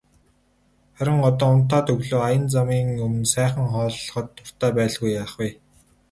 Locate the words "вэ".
5.41-5.49